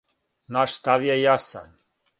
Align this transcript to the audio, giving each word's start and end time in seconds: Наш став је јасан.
Наш 0.57 0.73
став 0.79 1.07
је 1.09 1.21
јасан. 1.27 1.73